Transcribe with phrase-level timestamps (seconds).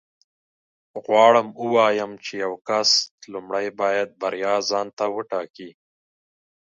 [1.05, 2.89] غواړم ووایم چې یو کس
[3.33, 5.69] لومړی باید بریا ځان ته وټاکي